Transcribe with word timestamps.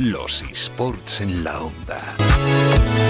Los 0.00 0.40
esports 0.44 1.20
en 1.20 1.44
la 1.44 1.60
onda. 1.60 3.09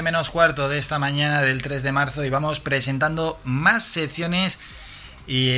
11 0.00 0.12
menos 0.12 0.30
cuarto 0.30 0.70
de 0.70 0.78
esta 0.78 0.98
mañana 0.98 1.42
del 1.42 1.60
3 1.60 1.82
de 1.82 1.92
marzo 1.92 2.24
y 2.24 2.30
vamos 2.30 2.58
presentando 2.58 3.38
más 3.44 3.84
secciones 3.84 4.58
y, 5.26 5.50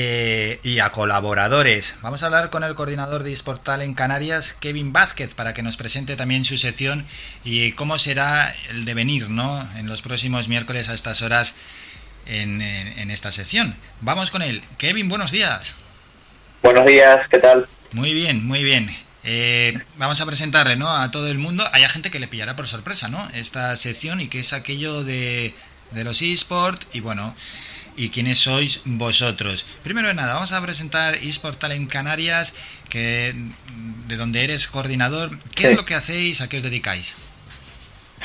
y, 0.65 0.81
a 0.81 0.91
colaboradores. 0.91 1.95
Vamos 2.03 2.25
a 2.25 2.27
hablar 2.27 2.51
con 2.51 2.65
el 2.65 2.75
coordinador 2.75 3.23
de 3.23 3.33
eSportal 3.33 3.83
en 3.83 3.95
Canarias, 3.95 4.53
Kevin 4.53 4.93
Vázquez, 4.93 5.35
para 5.35 5.55
que 5.55 5.63
nos 5.63 5.77
presente 5.77 6.17
también 6.17 6.45
su 6.45 6.59
sección 6.59 7.07
y 7.45 7.71
cómo 7.73 8.01
será 8.01 8.53
el 8.71 8.85
devenir 8.85 9.31
¿no? 9.31 9.65
en 9.77 9.87
los 9.87 10.03
próximos 10.03 10.49
miércoles 10.49 10.89
a 10.89 10.95
estas 10.95 11.23
horas 11.23 11.55
en, 12.27 12.61
en, 12.61 12.99
en 12.99 13.13
esta 13.13 13.31
sección. 13.31 13.77
Vamos 14.01 14.33
con 14.33 14.43
él. 14.43 14.61
Kevin, 14.77 15.09
buenos 15.09 15.31
días. 15.31 15.77
Buenos 16.65 16.85
días, 16.85 17.21
¿qué 17.31 17.39
tal? 17.39 17.69
Muy 17.93 18.13
bien, 18.13 18.45
muy 18.45 18.65
bien. 18.65 18.91
Eh, 19.25 19.79
vamos 19.97 20.21
a 20.21 20.27
presentarle 20.27 20.77
¿no? 20.77 20.91
a 20.95 21.11
todo 21.11 21.29
el 21.29 21.39
mundo. 21.39 21.69
Hay 21.73 21.83
gente 21.89 22.11
que 22.11 22.21
le 22.21 22.29
pillará 22.29 22.57
por 22.57 22.67
sorpresa 22.67 23.09
¿no? 23.09 23.29
esta 23.35 23.77
sección 23.77 24.21
y 24.21 24.29
que 24.29 24.41
es 24.41 24.53
aquello 24.53 25.05
de, 25.05 25.55
de 25.93 26.05
los 26.05 26.23
eSports 26.23 26.87
y 26.93 27.01
bueno, 27.01 27.35
y 27.97 28.09
quiénes 28.09 28.41
sois 28.41 28.81
vosotros. 28.85 29.65
Primero 29.83 30.09
de 30.09 30.15
nada, 30.15 30.35
vamos 30.35 30.53
a 30.53 30.63
presentar 30.63 31.15
eSport 31.15 31.59
Talent 31.59 31.91
Canarias, 31.91 32.55
que 32.89 33.35
de 34.09 34.17
donde 34.17 34.45
eres 34.45 34.67
coordinador. 34.67 35.39
¿Qué 35.55 35.65
sí. 35.65 35.71
es 35.71 35.77
lo 35.77 35.85
que 35.85 35.95
hacéis? 35.95 36.41
¿A 36.41 36.49
qué 36.49 36.59
os 36.59 36.63
dedicáis? 36.63 37.15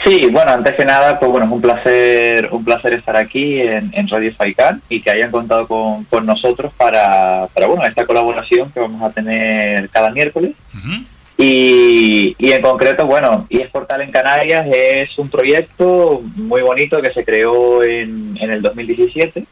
Sí, 0.07 0.21
bueno, 0.31 0.53
antes 0.53 0.73
que 0.75 0.85
nada, 0.85 1.19
pues 1.19 1.29
bueno, 1.29 1.47
es 1.47 1.51
un 1.51 1.61
placer, 1.61 2.47
un 2.53 2.63
placer 2.63 2.93
estar 2.93 3.17
aquí 3.17 3.59
en, 3.59 3.91
en 3.93 4.07
Radio 4.07 4.33
Faikan 4.33 4.81
y 4.87 5.01
que 5.01 5.11
hayan 5.11 5.31
contado 5.31 5.67
con, 5.67 6.05
con 6.05 6.25
nosotros 6.25 6.71
para, 6.77 7.47
para, 7.53 7.67
bueno, 7.67 7.83
esta 7.85 8.05
colaboración 8.05 8.71
que 8.71 8.79
vamos 8.79 9.01
a 9.01 9.09
tener 9.09 9.89
cada 9.89 10.09
miércoles. 10.11 10.53
Uh 10.73 10.77
-huh. 10.77 11.05
y, 11.37 12.35
y, 12.39 12.51
en 12.53 12.61
concreto, 12.61 13.05
bueno, 13.05 13.47
eSportal 13.49 14.01
en 14.01 14.11
Canarias 14.11 14.65
es 14.71 15.17
un 15.19 15.29
proyecto 15.29 16.21
muy 16.37 16.61
bonito 16.61 17.01
que 17.01 17.11
se 17.11 17.25
creó 17.25 17.83
en, 17.83 18.37
en 18.39 18.49
el 18.49 18.61
2017 18.61 19.43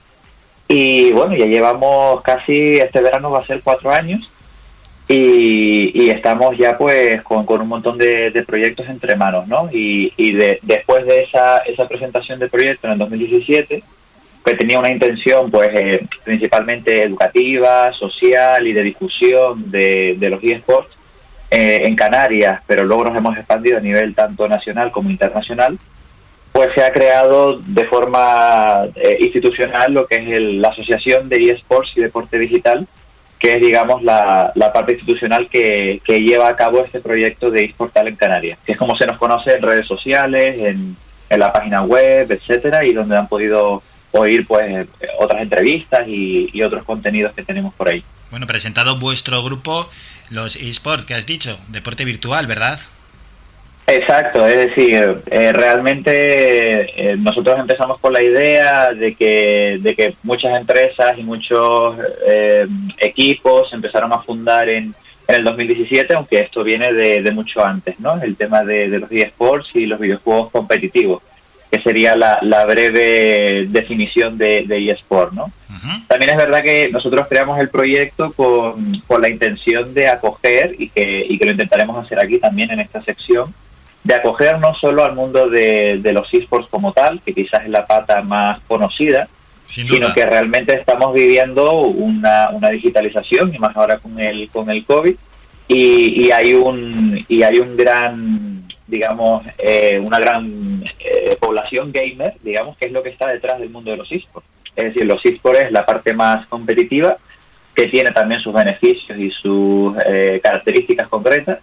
y 0.70 1.12
bueno, 1.12 1.36
ya 1.36 1.48
llevamos 1.48 2.22
casi, 2.22 2.78
este 2.78 3.02
verano 3.02 3.30
va 3.30 3.40
a 3.40 3.46
ser 3.46 3.60
cuatro 3.62 3.92
años 3.92 4.32
y, 5.08 6.10
estamos 6.10 6.58
ya 6.58 6.78
pues 6.78 7.22
con, 7.22 7.46
un 7.48 7.68
montón 7.68 7.98
de, 7.98 8.44
proyectos 8.46 8.88
entre 8.90 9.16
manos, 9.16 9.48
¿no? 9.48 9.70
Y, 9.72 10.12
y 10.18 10.34
de, 10.34 10.60
después 10.64 11.06
de 11.06 11.24
esa, 11.24 11.60
esa 11.60 11.88
presentación 11.88 12.40
de 12.40 12.48
proyecto 12.48 12.88
en 12.88 12.94
el 12.94 13.00
2017, 13.00 13.84
que 14.46 14.54
tenía 14.54 14.80
una 14.80 14.92
intención 14.92 15.50
pues 15.50 15.70
eh, 15.74 16.08
principalmente 16.24 17.04
educativa, 17.04 17.92
social 17.94 18.68
y 18.68 18.74
de 18.74 18.84
difusión 18.84 19.72
de, 19.72 20.18
los 20.22 20.44
eSports 20.44 20.96
eh, 21.50 21.82
en 21.84 21.96
Canarias, 21.96 22.62
pero 22.68 22.84
luego 22.84 23.06
nos 23.06 23.16
hemos 23.16 23.36
expandido 23.38 23.78
a 23.78 23.82
nivel 23.82 24.14
tanto 24.14 24.48
nacional 24.48 24.92
como 24.92 25.10
internacional, 25.10 25.80
pues 26.52 26.70
se 26.76 26.84
ha 26.84 26.94
creado 26.94 27.58
de 27.58 27.86
forma 27.86 28.86
eh, 28.96 29.18
institucional 29.20 29.92
lo 29.94 30.06
que 30.06 30.16
es 30.16 30.42
la 30.56 30.70
Asociación 30.70 31.28
de 31.28 31.52
eSports 31.52 31.92
y 31.96 32.02
Deporte 32.02 32.38
Digital, 32.38 32.88
que 33.46 33.54
es, 33.54 33.62
digamos, 33.62 34.02
la, 34.02 34.52
la 34.56 34.74
parte 34.74 34.94
institucional 34.94 35.48
que, 35.48 36.02
que, 36.04 36.18
lleva 36.18 36.50
a 36.50 36.56
cabo 36.56 36.84
este 36.84 37.00
proyecto 37.00 37.52
de 37.52 37.66
eSportal 37.66 38.08
en 38.08 38.16
Canarias, 38.16 38.58
que 38.66 38.72
es 38.72 38.78
como 38.78 38.98
se 38.98 39.06
nos 39.06 39.20
conoce 39.20 39.52
en 39.52 39.62
redes 39.62 39.86
sociales, 39.86 40.60
en, 40.60 40.98
en 41.30 41.40
la 41.40 41.54
página 41.54 41.84
web, 41.84 42.32
etcétera, 42.32 42.84
y 42.84 42.94
donde 42.94 43.16
han 43.16 43.28
podido 43.28 43.84
oír 44.14 44.48
pues 44.48 44.88
otras 45.20 45.44
entrevistas 45.44 46.08
y, 46.08 46.50
y, 46.54 46.64
otros 46.64 46.84
contenidos 46.86 47.34
que 47.34 47.44
tenemos 47.44 47.72
por 47.76 47.90
ahí. 47.90 48.04
Bueno, 48.32 48.48
presentado 48.48 48.98
vuestro 48.98 49.44
grupo, 49.44 49.88
los 50.32 50.56
eSports, 50.56 51.06
que 51.06 51.14
has 51.14 51.28
dicho, 51.28 51.56
deporte 51.68 52.04
virtual, 52.04 52.48
¿verdad? 52.48 52.80
Exacto, 53.88 54.48
es 54.48 54.56
decir, 54.70 55.22
eh, 55.30 55.54
realmente 55.54 57.12
eh, 57.12 57.16
nosotros 57.18 57.60
empezamos 57.60 58.00
con 58.00 58.14
la 58.14 58.24
idea 58.24 58.92
de 58.92 59.14
que, 59.14 59.78
de 59.80 59.96
que 59.96 60.16
muchas 60.24 60.60
empresas 60.60 61.18
y 61.20 61.24
muchos 61.24 61.96
eh, 62.28 62.66
equipos 62.98 63.72
empezaron 63.74 64.12
a 64.12 64.20
fundar 64.24 64.70
en, 64.70 64.96
en, 65.28 65.36
el 65.36 65.44
2017, 65.44 66.16
aunque 66.16 66.40
esto 66.40 66.64
viene 66.64 66.94
de, 66.94 67.22
de 67.22 67.32
mucho 67.32 67.64
antes, 67.64 68.00
¿no? 68.00 68.20
El 68.20 68.36
tema 68.36 68.64
de, 68.64 68.90
de 68.90 68.98
los 69.00 69.12
eSports 69.12 69.70
y 69.76 69.86
los 69.86 70.00
videojuegos 70.00 70.50
competitivos, 70.52 71.22
que 71.70 71.80
sería 71.80 72.16
la, 72.16 72.40
la 72.42 72.66
breve 72.66 73.68
definición 73.70 74.36
de, 74.40 74.64
de 74.64 74.90
eSport, 74.90 75.32
¿no? 75.32 75.46
Uh 75.70 75.74
-huh. 75.74 76.08
También 76.08 76.32
es 76.32 76.38
verdad 76.38 76.64
que 76.64 76.90
nosotros 76.92 77.28
creamos 77.30 77.60
el 77.60 77.70
proyecto 77.70 78.34
con, 78.34 79.00
con 79.06 79.22
la 79.22 79.30
intención 79.30 79.94
de 79.94 80.08
acoger 80.08 80.76
y 80.80 80.90
que, 80.90 81.24
y 81.30 81.38
que 81.38 81.46
lo 81.46 81.52
intentaremos 81.52 82.04
hacer 82.04 82.20
aquí 82.20 82.40
también 82.40 82.72
en 82.72 82.80
esta 82.80 83.04
sección 83.04 83.54
de 84.06 84.14
acoger 84.14 84.60
no 84.60 84.76
solo 84.76 85.04
al 85.04 85.16
mundo 85.16 85.50
de, 85.50 85.98
de 85.98 86.14
los 86.14 86.32
esports 86.32 86.70
como 86.70 86.94
tal, 86.94 87.20
que 87.22 87.34
quizás 87.34 87.64
es 87.64 87.70
la 87.70 87.88
pata 87.88 88.22
más 88.22 88.60
conocida, 88.68 89.28
sino 89.66 90.14
que 90.14 90.24
realmente 90.24 90.78
estamos 90.78 91.12
viviendo 91.12 91.82
una, 91.82 92.52
una, 92.52 92.70
digitalización, 92.70 93.54
y 93.54 93.58
más 93.58 93.76
ahora 93.76 93.98
con 93.98 94.20
el, 94.20 94.48
con 94.50 94.70
el 94.70 94.86
COVID, 94.86 95.16
y, 95.68 96.24
y 96.24 96.32
hay 96.32 96.54
un 96.54 97.26
y 97.28 97.42
hay 97.42 97.58
un 97.58 97.76
gran 97.76 98.68
digamos 98.86 99.44
eh, 99.58 100.00
una 100.00 100.20
gran 100.20 100.84
eh, 101.00 101.36
población 101.40 101.92
gamer 101.92 102.36
digamos 102.44 102.78
que 102.78 102.86
es 102.86 102.92
lo 102.92 103.02
que 103.02 103.10
está 103.10 103.26
detrás 103.26 103.60
del 103.60 103.72
mundo 103.72 103.90
de 103.90 103.98
los 103.98 104.12
esports. 104.12 104.48
Es 104.76 104.86
decir 104.86 105.08
los 105.08 105.26
esports 105.26 105.64
es 105.64 105.72
la 105.72 105.84
parte 105.84 106.14
más 106.14 106.46
competitiva 106.46 107.18
que 107.74 107.88
tiene 107.88 108.12
también 108.12 108.40
sus 108.40 108.54
beneficios 108.54 109.18
y 109.18 109.32
sus 109.32 109.96
eh, 110.06 110.40
características 110.44 111.08
concretas 111.08 111.58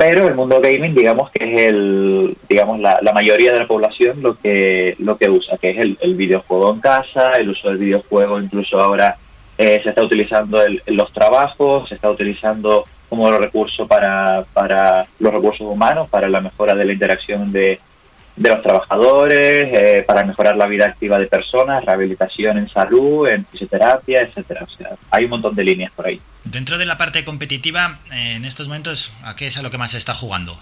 pero 0.00 0.26
el 0.26 0.34
mundo 0.34 0.62
gaming 0.62 0.94
digamos 0.94 1.30
que 1.30 1.44
es 1.44 1.60
el 1.68 2.34
digamos 2.48 2.80
la, 2.80 2.98
la, 3.02 3.12
mayoría 3.12 3.52
de 3.52 3.58
la 3.58 3.66
población 3.66 4.22
lo 4.22 4.34
que 4.34 4.96
lo 4.98 5.18
que 5.18 5.28
usa 5.28 5.58
que 5.58 5.68
es 5.72 5.76
el, 5.76 5.98
el 6.00 6.14
videojuego 6.14 6.72
en 6.72 6.80
casa 6.80 7.34
el 7.34 7.50
uso 7.50 7.68
del 7.68 7.76
videojuego 7.76 8.40
incluso 8.40 8.80
ahora 8.80 9.18
eh, 9.58 9.78
se 9.82 9.90
está 9.90 10.02
utilizando 10.02 10.62
el, 10.62 10.82
los 10.86 11.12
trabajos 11.12 11.86
se 11.90 11.96
está 11.96 12.10
utilizando 12.10 12.86
como 13.10 13.30
recurso 13.30 13.86
para, 13.86 14.46
para 14.54 15.06
los 15.18 15.34
recursos 15.34 15.66
humanos 15.66 16.08
para 16.08 16.30
la 16.30 16.40
mejora 16.40 16.74
de 16.74 16.86
la 16.86 16.94
interacción 16.94 17.52
de, 17.52 17.78
de 18.36 18.48
los 18.48 18.62
trabajadores, 18.62 19.68
eh, 19.72 20.04
para 20.06 20.24
mejorar 20.24 20.56
la 20.56 20.66
vida 20.66 20.86
activa 20.86 21.18
de 21.18 21.26
personas, 21.26 21.84
rehabilitación 21.84 22.58
en 22.58 22.68
salud, 22.68 23.28
en 23.28 23.44
fisioterapia, 23.46 24.22
etcétera. 24.22 24.64
O 24.64 24.76
sea, 24.76 24.90
hay 25.10 25.24
un 25.24 25.30
montón 25.30 25.54
de 25.54 25.64
líneas 25.64 25.92
por 25.92 26.06
ahí. 26.06 26.20
Dentro 26.44 26.78
de 26.78 26.86
la 26.86 26.96
parte 26.96 27.24
competitiva, 27.24 27.98
eh, 28.12 28.34
en 28.36 28.44
estos 28.44 28.68
momentos, 28.68 29.12
¿a 29.24 29.36
qué 29.36 29.48
es 29.48 29.58
a 29.58 29.62
lo 29.62 29.70
que 29.70 29.78
más 29.78 29.90
se 29.90 29.98
está 29.98 30.14
jugando? 30.14 30.58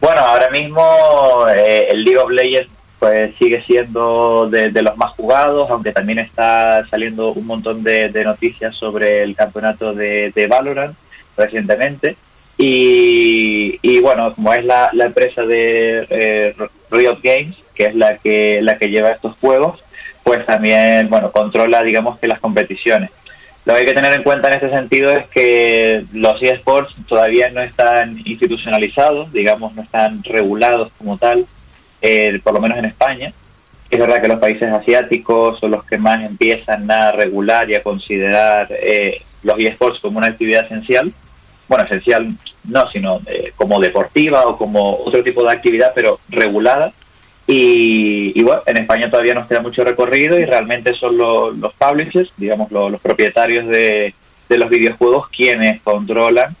Bueno, 0.00 0.20
ahora 0.20 0.48
mismo 0.50 1.46
eh, 1.48 1.88
el 1.90 2.04
League 2.04 2.18
of 2.18 2.30
Legends 2.30 2.70
pues 2.98 3.34
sigue 3.38 3.62
siendo 3.64 4.48
de, 4.50 4.70
de, 4.70 4.82
los 4.82 4.96
más 4.96 5.12
jugados, 5.12 5.70
aunque 5.70 5.92
también 5.92 6.18
está 6.18 6.84
saliendo 6.88 7.32
un 7.32 7.46
montón 7.46 7.84
de, 7.84 8.08
de 8.08 8.24
noticias 8.24 8.74
sobre 8.74 9.22
el 9.22 9.36
campeonato 9.36 9.94
de, 9.94 10.32
de 10.34 10.46
Valorant 10.48 10.96
recientemente. 11.36 12.16
Y, 12.58 13.78
y, 13.82 14.00
bueno, 14.00 14.34
como 14.34 14.52
es 14.52 14.64
la, 14.64 14.90
la 14.92 15.06
empresa 15.06 15.42
de 15.42 16.06
eh, 16.10 16.54
Riot 16.90 17.20
Games, 17.22 17.56
que 17.74 17.86
es 17.86 17.94
la 17.94 18.18
que, 18.18 18.60
la 18.60 18.76
que 18.76 18.88
lleva 18.88 19.10
estos 19.10 19.36
juegos, 19.38 19.82
pues 20.24 20.44
también, 20.44 21.08
bueno, 21.08 21.30
controla, 21.30 21.82
digamos 21.82 22.18
que 22.18 22.26
las 22.26 22.40
competiciones. 22.40 23.10
Lo 23.64 23.74
que 23.74 23.80
hay 23.80 23.86
que 23.86 23.94
tener 23.94 24.12
en 24.12 24.22
cuenta 24.22 24.48
en 24.48 24.54
este 24.54 24.70
sentido 24.70 25.10
es 25.10 25.26
que 25.28 26.04
los 26.12 26.42
eSports 26.42 26.94
todavía 27.06 27.50
no 27.50 27.60
están 27.60 28.18
institucionalizados, 28.24 29.32
digamos, 29.32 29.74
no 29.74 29.82
están 29.82 30.24
regulados 30.24 30.90
como 30.98 31.16
tal, 31.16 31.46
eh, 32.02 32.40
por 32.42 32.54
lo 32.54 32.60
menos 32.60 32.78
en 32.78 32.86
España. 32.86 33.32
Es 33.90 33.98
verdad 33.98 34.20
que 34.20 34.28
los 34.28 34.40
países 34.40 34.72
asiáticos 34.72 35.60
son 35.60 35.70
los 35.70 35.84
que 35.84 35.98
más 35.98 36.24
empiezan 36.24 36.90
a 36.90 37.12
regular 37.12 37.70
y 37.70 37.74
a 37.74 37.82
considerar 37.82 38.68
eh, 38.70 39.22
los 39.42 39.58
eSports 39.58 40.00
como 40.00 40.18
una 40.18 40.28
actividad 40.28 40.64
esencial, 40.64 41.12
bueno, 41.68 41.84
esencial 41.84 42.34
no, 42.64 42.90
sino 42.90 43.20
eh, 43.26 43.52
como 43.56 43.80
deportiva 43.80 44.46
o 44.46 44.56
como 44.56 44.98
otro 45.04 45.22
tipo 45.22 45.44
de 45.44 45.52
actividad, 45.52 45.92
pero 45.94 46.20
regulada. 46.28 46.92
Y, 47.46 48.38
y, 48.38 48.42
bueno, 48.42 48.62
en 48.66 48.76
España 48.76 49.10
todavía 49.10 49.34
nos 49.34 49.46
queda 49.46 49.60
mucho 49.60 49.82
recorrido 49.82 50.38
y 50.38 50.44
realmente 50.44 50.94
son 50.94 51.16
lo, 51.16 51.50
los 51.50 51.72
publishers, 51.74 52.30
digamos, 52.36 52.70
lo, 52.70 52.90
los 52.90 53.00
propietarios 53.00 53.66
de, 53.68 54.14
de, 54.48 54.58
los 54.58 54.68
videojuegos 54.68 55.28
quienes 55.30 55.80
controlan 55.80 56.54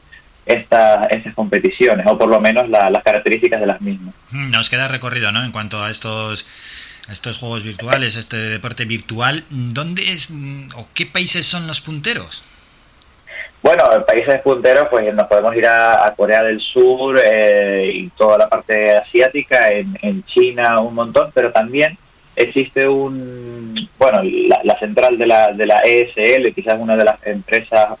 esta, 0.46 1.04
estas 1.10 1.34
competiciones, 1.34 2.06
o 2.06 2.16
por 2.16 2.30
lo 2.30 2.40
menos 2.40 2.70
la, 2.70 2.88
las 2.88 3.02
características 3.02 3.60
de 3.60 3.66
las 3.66 3.82
mismas. 3.82 4.14
Nos 4.30 4.70
queda 4.70 4.88
recorrido, 4.88 5.30
¿no? 5.30 5.44
En 5.44 5.52
cuanto 5.52 5.82
a 5.82 5.90
estos 5.90 6.46
estos 7.10 7.38
juegos 7.38 7.62
virtuales, 7.62 8.16
este 8.16 8.36
deporte 8.36 8.84
virtual, 8.84 9.44
¿dónde 9.50 10.10
es 10.12 10.30
o 10.74 10.88
qué 10.94 11.06
países 11.06 11.46
son 11.46 11.66
los 11.66 11.80
punteros? 11.80 12.42
Bueno, 13.60 13.84
países 14.06 14.40
punteros, 14.40 14.86
pues 14.88 15.12
nos 15.14 15.26
podemos 15.26 15.54
ir 15.56 15.66
a, 15.66 16.14
Corea 16.16 16.42
del 16.44 16.60
Sur 16.60 17.20
eh, 17.22 17.90
y 17.92 18.08
toda 18.10 18.38
la 18.38 18.48
parte 18.48 18.96
asiática, 18.96 19.70
en, 19.72 20.24
China 20.24 20.80
un 20.80 20.94
montón, 20.94 21.30
pero 21.34 21.50
también 21.50 21.98
existe 22.36 22.88
un, 22.88 23.88
bueno, 23.98 24.22
la, 24.62 24.78
central 24.78 25.18
de 25.18 25.26
la, 25.26 25.52
de 25.52 25.66
la 25.66 25.80
ESL, 25.80 26.54
quizás 26.54 26.76
una 26.78 26.96
de 26.96 27.04
las 27.04 27.26
empresas 27.26 27.98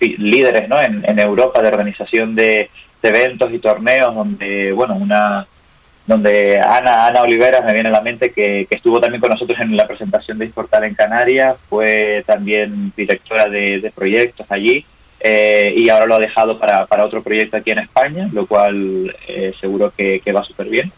líderes 0.00 0.68
¿no? 0.68 0.80
en, 0.80 1.18
Europa 1.18 1.60
de 1.60 1.68
organización 1.68 2.34
de, 2.34 2.70
eventos 3.02 3.52
y 3.52 3.58
torneos, 3.58 4.14
donde, 4.14 4.72
bueno, 4.72 4.94
una 4.94 5.46
donde 6.06 6.58
Ana, 6.58 7.06
Ana 7.06 7.22
Olivera 7.22 7.60
me 7.60 7.74
viene 7.74 7.90
a 7.90 7.92
la 7.92 8.00
mente 8.00 8.32
que, 8.32 8.66
estuvo 8.70 9.00
también 9.00 9.20
con 9.20 9.30
nosotros 9.30 9.58
en 9.60 9.76
la 9.76 9.86
presentación 9.86 10.38
de 10.38 10.46
Exportal 10.46 10.84
en 10.84 10.94
Canarias, 10.94 11.56
fue 11.68 12.24
también 12.26 12.92
directora 12.96 13.48
de 13.48 13.92
proyectos 13.94 14.46
allí 14.48 14.86
eh, 15.26 15.72
y 15.74 15.88
ahora 15.88 16.04
lo 16.04 16.16
ha 16.16 16.18
dejado 16.18 16.58
para, 16.58 16.84
para 16.84 17.06
otro 17.06 17.22
proyecto 17.22 17.56
aquí 17.56 17.70
en 17.70 17.78
España, 17.78 18.28
lo 18.30 18.44
cual 18.44 19.16
eh, 19.26 19.54
seguro 19.58 19.90
que, 19.96 20.20
va 20.36 20.44
súper 20.44 20.68
bien. 20.68 20.92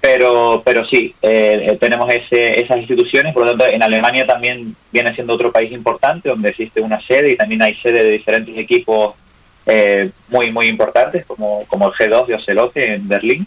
Pero, 0.00 0.62
pero 0.64 0.86
sí, 0.86 1.12
eh, 1.20 1.76
tenemos 1.80 2.08
ese, 2.14 2.60
esas 2.60 2.78
instituciones, 2.78 3.34
por 3.34 3.44
lo 3.44 3.50
tanto 3.50 3.66
en 3.74 3.82
Alemania 3.82 4.24
también 4.24 4.76
viene 4.92 5.12
siendo 5.16 5.32
otro 5.32 5.50
país 5.50 5.72
importante 5.72 6.28
donde 6.28 6.50
existe 6.50 6.80
una 6.80 7.00
sede 7.02 7.32
y 7.32 7.36
también 7.36 7.60
hay 7.62 7.74
sede 7.74 8.04
de 8.04 8.10
diferentes 8.12 8.56
equipos 8.56 9.16
muy, 10.28 10.52
muy 10.52 10.66
importantes, 10.66 11.24
como, 11.26 11.64
como 11.66 11.88
el 11.88 11.94
G2 11.94 12.26
de 12.26 12.34
Ocelote 12.34 12.94
en 12.94 13.08
Berlín. 13.08 13.46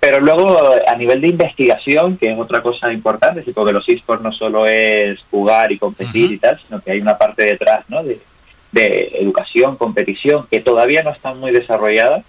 Pero 0.00 0.20
luego, 0.20 0.58
a 0.86 0.94
nivel 0.96 1.20
de 1.20 1.28
investigación, 1.28 2.16
que 2.16 2.32
es 2.32 2.38
otra 2.38 2.62
cosa 2.62 2.92
importante, 2.92 3.44
porque 3.52 3.72
los 3.72 3.88
esports 3.88 4.22
no 4.22 4.32
solo 4.32 4.66
es 4.66 5.20
jugar 5.30 5.70
y 5.70 5.78
competir 5.78 6.32
y 6.32 6.38
tal, 6.38 6.60
sino 6.66 6.80
que 6.80 6.92
hay 6.92 7.00
una 7.00 7.18
parte 7.18 7.44
detrás, 7.44 7.84
¿no? 7.88 8.02
De, 8.02 8.20
de 8.72 9.12
educación, 9.20 9.76
competición, 9.76 10.46
que 10.50 10.60
todavía 10.60 11.02
no 11.02 11.10
están 11.10 11.38
muy 11.38 11.52
desarrolladas, 11.52 12.24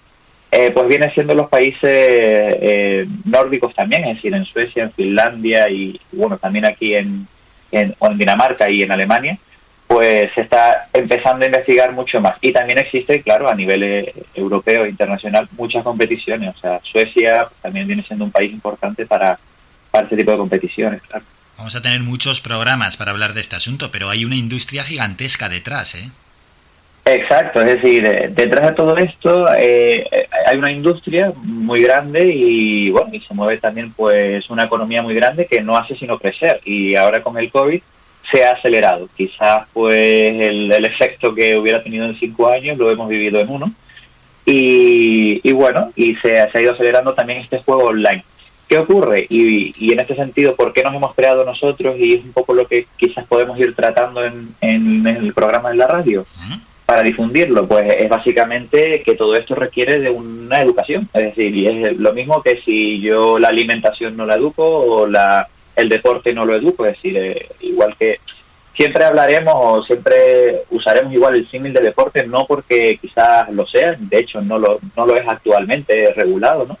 eh, 0.52 0.72
pues 0.72 0.88
vienen 0.88 1.12
siendo 1.14 1.34
los 1.34 1.48
países 1.48 1.80
eh, 1.82 3.06
nórdicos 3.24 3.72
también, 3.74 4.04
es 4.04 4.16
decir, 4.16 4.34
en 4.34 4.44
Suecia, 4.44 4.82
en 4.82 4.92
Finlandia 4.92 5.70
y, 5.70 6.00
bueno, 6.10 6.38
también 6.38 6.64
aquí 6.64 6.94
en, 6.96 7.28
en, 7.70 7.94
Dinamarca 8.16 8.68
y 8.68 8.82
en 8.82 8.90
Alemania, 8.90 9.38
pues 9.86 10.32
se 10.34 10.40
está 10.40 10.88
empezando 10.92 11.44
a 11.44 11.46
investigar 11.46 11.92
mucho 11.92 12.20
más. 12.20 12.36
Y 12.40 12.52
también 12.52 12.78
existe, 12.78 13.22
claro, 13.22 13.48
a 13.48 13.54
nivel 13.54 13.82
eh, 13.82 14.14
europeo 14.34 14.84
e 14.84 14.90
internacional, 14.90 15.48
muchas 15.56 15.84
competiciones. 15.84 16.56
O 16.56 16.58
sea, 16.58 16.80
Suecia 16.82 17.48
también 17.62 17.86
viene 17.86 18.02
siendo 18.02 18.24
un 18.24 18.32
país 18.32 18.52
importante 18.52 19.06
para, 19.06 19.38
para 19.92 20.04
este 20.04 20.16
tipo 20.16 20.32
de 20.32 20.38
competiciones, 20.38 21.00
claro. 21.02 21.24
Vamos 21.58 21.76
a 21.76 21.82
tener 21.82 22.00
muchos 22.00 22.40
programas 22.40 22.96
para 22.96 23.10
hablar 23.10 23.34
de 23.34 23.40
este 23.40 23.54
asunto, 23.54 23.90
pero 23.92 24.08
hay 24.08 24.24
una 24.24 24.34
industria 24.34 24.82
gigantesca 24.82 25.48
detrás, 25.48 25.94
¿eh? 25.94 26.10
Exacto, 27.04 27.60
es 27.62 27.80
decir, 27.80 28.06
eh, 28.06 28.30
detrás 28.30 28.68
de 28.68 28.74
todo 28.74 28.96
esto 28.96 29.46
eh, 29.58 30.08
hay 30.46 30.56
una 30.56 30.70
industria 30.70 31.32
muy 31.42 31.82
grande 31.82 32.24
y 32.26 32.90
bueno, 32.90 33.08
y 33.12 33.20
se 33.20 33.34
mueve 33.34 33.58
también 33.58 33.92
pues 33.92 34.48
una 34.50 34.64
economía 34.64 35.02
muy 35.02 35.14
grande 35.14 35.46
que 35.46 35.62
no 35.62 35.76
hace 35.76 35.96
sino 35.96 36.18
crecer 36.18 36.60
y 36.64 36.94
ahora 36.94 37.22
con 37.22 37.38
el 37.38 37.50
COVID 37.50 37.80
se 38.30 38.44
ha 38.44 38.52
acelerado. 38.52 39.08
Quizás 39.16 39.66
pues 39.72 39.96
el, 39.96 40.84
efecto 40.84 41.34
que 41.34 41.56
hubiera 41.56 41.82
tenido 41.82 42.04
en 42.06 42.18
cinco 42.18 42.48
años 42.48 42.78
lo 42.78 42.90
hemos 42.90 43.08
vivido 43.08 43.40
en 43.40 43.48
uno 43.48 43.72
y, 44.44 45.52
bueno, 45.52 45.92
y 45.94 46.16
se, 46.16 46.40
ha 46.40 46.60
ido 46.60 46.72
acelerando 46.72 47.14
también 47.14 47.40
este 47.40 47.58
juego 47.58 47.84
online. 47.84 48.24
¿Qué 48.68 48.78
ocurre? 48.78 49.26
Y, 49.28 49.72
y, 49.84 49.92
en 49.92 50.00
este 50.00 50.16
sentido, 50.16 50.54
¿por 50.54 50.72
qué 50.72 50.82
nos 50.82 50.94
hemos 50.94 51.14
creado 51.14 51.44
nosotros? 51.44 51.96
Y 51.98 52.14
es 52.14 52.24
un 52.24 52.32
poco 52.32 52.54
lo 52.54 52.66
que 52.66 52.86
quizás 52.96 53.24
podemos 53.26 53.58
ir 53.58 53.74
tratando 53.74 54.24
en, 54.24 54.54
en, 54.60 55.06
el 55.06 55.32
programa 55.34 55.70
de 55.70 55.76
la 55.76 55.86
radio 55.86 56.26
para 56.90 57.04
difundirlo? 57.04 57.68
Pues 57.68 57.86
es 58.00 58.08
básicamente 58.08 59.04
que 59.04 59.14
todo 59.14 59.36
esto 59.36 59.54
requiere 59.54 60.00
de 60.00 60.10
una 60.10 60.60
educación. 60.60 61.08
Es 61.14 61.22
decir, 61.22 61.54
y 61.54 61.68
es 61.68 61.96
lo 61.96 62.12
mismo 62.12 62.42
que 62.42 62.60
si 62.62 63.00
yo 63.00 63.38
la 63.38 63.46
alimentación 63.46 64.16
no 64.16 64.26
la 64.26 64.34
educo 64.34 64.64
o 64.66 65.06
la, 65.06 65.46
el 65.76 65.88
deporte 65.88 66.32
no 66.32 66.44
lo 66.44 66.56
educo. 66.56 66.84
Es 66.84 66.96
decir, 66.96 67.16
eh, 67.16 67.48
igual 67.60 67.94
que 67.96 68.18
siempre 68.74 69.04
hablaremos 69.04 69.54
o 69.56 69.84
siempre 69.84 70.62
usaremos 70.70 71.12
igual 71.12 71.36
el 71.36 71.48
símil 71.48 71.72
de 71.72 71.80
deporte, 71.80 72.26
no 72.26 72.44
porque 72.44 72.98
quizás 73.00 73.48
lo 73.50 73.68
sea, 73.68 73.94
de 73.96 74.18
hecho 74.18 74.42
no 74.42 74.58
lo, 74.58 74.80
no 74.96 75.06
lo 75.06 75.14
es 75.14 75.28
actualmente 75.28 76.12
regulado, 76.14 76.66
¿no? 76.66 76.76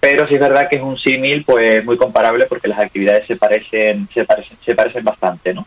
Pero 0.00 0.26
sí 0.26 0.34
es 0.34 0.40
verdad 0.40 0.68
que 0.68 0.76
es 0.76 0.82
un 0.82 0.98
símil 0.98 1.44
pues 1.44 1.84
muy 1.84 1.96
comparable 1.96 2.46
porque 2.46 2.66
las 2.66 2.80
actividades 2.80 3.24
se 3.28 3.36
parecen, 3.36 4.08
se 4.12 4.24
parecen, 4.24 4.56
se 4.64 4.74
parecen 4.74 5.04
bastante, 5.04 5.54
¿no? 5.54 5.64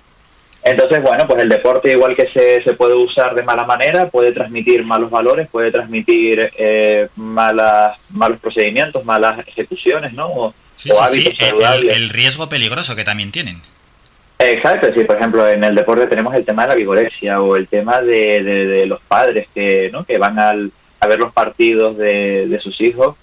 Entonces, 0.71 1.01
bueno, 1.01 1.25
pues 1.27 1.41
el 1.41 1.49
deporte 1.49 1.91
igual 1.91 2.15
que 2.15 2.27
se, 2.29 2.61
se 2.61 2.73
puede 2.73 2.93
usar 2.93 3.33
de 3.35 3.43
mala 3.43 3.65
manera, 3.65 4.09
puede 4.09 4.31
transmitir 4.31 4.83
malos 4.83 5.09
valores, 5.09 5.47
puede 5.47 5.71
transmitir 5.71 6.51
eh, 6.57 7.07
malas, 7.15 7.97
malos 8.09 8.39
procedimientos, 8.39 9.05
malas 9.05 9.47
ejecuciones, 9.47 10.13
¿no? 10.13 10.27
O, 10.27 10.53
hábitos 11.01 11.37
saludables. 11.37 11.95
El, 11.95 12.09
riesgo 12.09 12.49
peligroso 12.49 12.95
que 12.95 13.03
también 13.03 13.31
tienen. 13.31 13.61
Exacto, 14.39 14.87
sí, 14.93 15.03
por 15.05 15.15
ejemplo, 15.17 15.47
en 15.47 15.63
el 15.63 15.73
deporte 15.73 16.05
tenemos 16.05 16.33
el 16.35 16.45
tema 16.45 16.63
de 16.63 16.69
la 16.69 16.75
vigorexia 16.75 17.41
o 17.41 17.55
el 17.55 17.67
tema 17.67 18.01
de, 18.01 18.43
de, 18.43 18.85
los 18.85 19.01
padres 19.01 19.47
que, 19.55 19.89
¿no? 19.91 20.03
que 20.03 20.17
van 20.19 20.37
al, 20.37 20.71
a 20.99 21.07
ver 21.07 21.17
los 21.17 21.33
partidos 21.33 21.97
de, 21.97 22.45
de 22.47 22.59
sus 22.59 22.79
hijos 22.81 23.15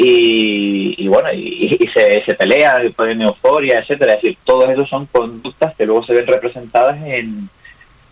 y, 0.00 1.08
bueno, 1.08 1.32
y, 1.32 1.90
se, 1.92 2.22
se 2.24 2.34
pelea, 2.34 2.84
y 2.84 2.90
ponen 2.90 3.20
euforia, 3.22 3.80
etcétera. 3.80 4.14
Es 4.14 4.22
decir, 4.22 4.38
todos 4.44 4.70
esos 4.70 4.88
son 4.88 5.06
conductas 5.06 5.74
que 5.74 5.86
luego 5.86 6.04
se 6.04 6.14
ven 6.14 6.26
representadas 6.26 7.02
en, 7.02 7.48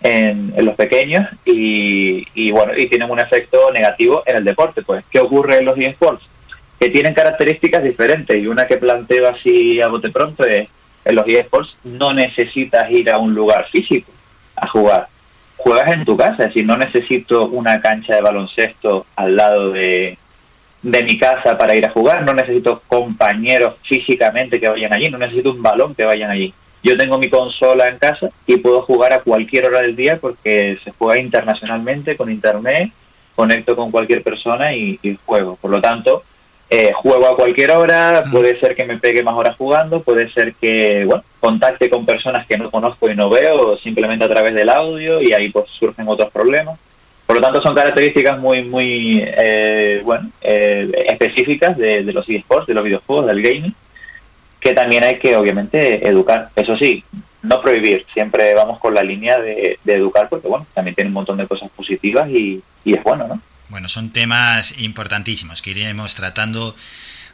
en, 0.03 0.53
los 0.65 0.75
pequeños 0.75 1.29
y, 1.45 2.27
y, 2.35 2.51
bueno, 2.51 2.77
y 2.77 2.89
tienen 2.89 3.09
un 3.09 3.21
efecto 3.21 3.71
negativo 3.71 4.25
en 4.27 4.37
el 4.37 4.45
deporte. 4.45 4.83
Pues, 4.83 5.05
¿qué 5.11 5.21
ocurre 5.21 5.59
en 5.59 5.65
los 5.65 5.79
eSports? 5.79 6.25
Que 6.81 6.91
tienen 6.91 7.15
características 7.15 7.85
diferentes 7.85 8.37
y 8.37 8.49
una 8.49 8.67
que 8.67 8.79
planteo 8.79 9.29
así 9.29 9.81
a 9.81 9.87
bote 9.87 10.11
pronto 10.11 10.45
es, 10.45 10.69
en 11.05 11.15
los 11.15 11.27
eSports 11.29 11.77
no 11.85 12.13
necesitas 12.13 12.91
ir 12.91 13.11
a 13.11 13.19
un 13.19 13.33
lugar 13.33 13.69
físico 13.71 14.11
a 14.57 14.67
jugar. 14.67 15.07
Juegas 15.57 15.93
en 15.93 16.05
tu 16.05 16.17
casa, 16.17 16.43
es 16.43 16.49
decir, 16.49 16.67
no 16.67 16.77
necesito 16.77 17.47
una 17.47 17.81
cancha 17.81 18.17
de 18.17 18.23
baloncesto 18.23 19.07
al 19.15 19.37
lado 19.37 19.71
de, 19.71 20.19
de 20.87 21.03
mi 21.03 21.19
casa 21.19 21.59
para 21.59 21.75
ir 21.75 21.85
a 21.85 21.91
jugar, 21.91 22.23
no 22.23 22.33
necesito 22.33 22.81
compañeros 22.87 23.75
físicamente 23.83 24.61
que 24.61 24.69
vayan 24.69 24.93
allí, 24.93 25.11
no 25.11 25.19
necesito 25.19 25.51
un 25.51 25.61
balón 25.61 25.97
que 25.97 26.05
vayan 26.05 26.31
allí. 26.31 26.55
Yo 26.81 26.97
tengo 26.97 27.19
mi 27.19 27.29
consola 27.29 27.89
en 27.89 27.99
casa 27.99 28.31
y 28.47 28.59
puedo 28.59 28.83
jugar 28.83 29.13
a 29.13 29.19
cualquier 29.19 29.67
hora 29.67 29.83
del 29.83 29.97
día 29.97 30.19
porque 30.21 30.79
se 30.85 30.93
juega 30.93 31.21
internacionalmente 31.21 32.17
con 32.17 32.31
internet, 32.31 32.93
conecto 33.35 33.75
con 33.75 33.91
cualquier 33.91 34.23
persona 34.23 34.75
y, 34.75 35.19
juego. 35.27 35.57
Por 35.57 35.73
lo 35.73 35.81
tanto, 35.81 36.23
eh, 36.71 36.93
juego 36.95 37.27
a 37.27 37.37
cualquier 37.37 37.73
hora, 37.73 38.23
puede 38.31 38.61
ser 38.61 38.77
que 38.77 38.85
me 38.85 38.99
pegue 38.99 39.25
más 39.25 39.35
horas 39.35 39.57
jugando, 39.57 40.03
puede 40.03 40.31
ser 40.31 40.55
que 40.55 41.05
bueno, 41.05 41.25
contacte 41.41 41.91
con 41.91 42.07
personas 42.07 42.47
que 42.47 42.59
no 42.59 42.71
conozco 42.71 43.11
y 43.11 43.17
no 43.17 43.29
veo 43.29 43.77
simplemente 43.79 44.25
a 44.25 44.29
través 44.29 44.55
del 44.55 44.69
audio 44.69 45.21
y 45.21 45.33
ahí 45.33 45.49
pues 45.49 45.69
surgen 45.71 46.07
otros 46.07 46.31
problemas. 46.31 46.79
Por 47.27 47.37
lo 47.37 47.43
tanto, 47.43 47.61
son 47.61 47.75
características 47.75 48.39
muy, 48.39 48.63
muy 48.63 49.21
eh, 49.25 50.01
bueno, 50.05 50.31
eh, 50.41 50.91
específicas 51.09 51.77
de, 51.77 52.03
los 52.05 52.29
eSports, 52.29 52.69
de 52.69 52.75
los 52.75 52.85
videojuegos, 52.85 53.27
del 53.27 53.43
gaming, 53.43 53.75
que 54.61 54.73
también 54.73 55.03
hay 55.03 55.19
que, 55.19 55.37
obviamente, 55.37 56.07
educar. 56.09 56.51
Eso 56.55 56.77
sí, 56.77 57.03
no 57.43 57.61
prohibir, 57.61 58.07
siempre 58.15 58.55
vamos 58.55 58.79
con 58.79 58.95
la 58.95 59.03
línea 59.03 59.41
de, 59.41 59.79
educar, 59.87 60.29
porque, 60.29 60.47
bueno, 60.47 60.67
también 60.73 60.95
tiene 60.95 61.09
un 61.09 61.15
montón 61.15 61.37
de 61.37 61.49
cosas 61.49 61.69
positivas 61.71 62.31
y, 62.31 62.63
y 62.85 62.95
es 62.95 63.03
bueno, 63.03 63.27
¿no? 63.27 63.41
Bueno, 63.69 63.89
son 63.89 64.11
temas 64.11 64.81
importantísimos 64.81 65.61
que 65.61 65.71
iremos 65.71 66.15
tratando 66.15 66.77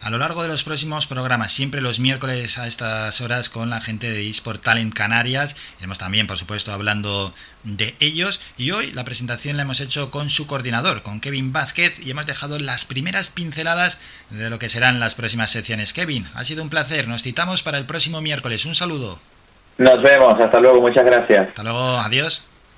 a 0.02 0.10
lo 0.10 0.18
largo 0.18 0.42
de 0.42 0.48
los 0.48 0.64
próximos 0.64 1.06
programas, 1.06 1.52
siempre 1.52 1.80
los 1.80 2.00
miércoles 2.00 2.58
a 2.58 2.66
estas 2.66 3.20
horas 3.20 3.48
con 3.48 3.70
la 3.70 3.80
gente 3.80 4.10
de 4.10 4.28
eSport 4.28 4.60
Talent 4.60 4.92
Canarias. 4.92 5.54
Iremos 5.78 5.98
también, 5.98 6.26
por 6.26 6.36
supuesto, 6.36 6.72
hablando 6.72 7.32
de 7.62 7.94
ellos. 8.00 8.40
Y 8.58 8.72
hoy 8.72 8.90
la 8.90 9.04
presentación 9.04 9.56
la 9.56 9.62
hemos 9.62 9.80
hecho 9.80 10.10
con 10.10 10.28
su 10.28 10.48
coordinador, 10.48 11.02
con 11.02 11.20
Kevin 11.20 11.52
Vázquez, 11.52 12.04
y 12.04 12.10
hemos 12.10 12.26
dejado 12.26 12.58
las 12.58 12.84
primeras 12.84 13.28
pinceladas 13.28 13.98
de 14.30 14.50
lo 14.50 14.58
que 14.58 14.68
serán 14.68 14.98
las 14.98 15.14
próximas 15.14 15.52
secciones. 15.52 15.92
Kevin, 15.92 16.26
ha 16.34 16.44
sido 16.44 16.64
un 16.64 16.68
placer. 16.68 17.06
Nos 17.06 17.22
citamos 17.22 17.62
para 17.62 17.78
el 17.78 17.86
próximo 17.86 18.20
miércoles. 18.20 18.66
Un 18.66 18.74
saludo. 18.74 19.20
Nos 19.78 20.02
vemos. 20.02 20.34
Hasta 20.40 20.58
luego. 20.58 20.80
Muchas 20.80 21.04
gracias. 21.04 21.48
Hasta 21.50 21.62
luego. 21.62 21.78
Adiós. 21.78 22.42